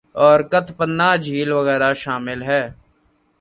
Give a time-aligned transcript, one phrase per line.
[0.23, 2.65] اور کت پناہ جھیل وغیرہ شامل ہیں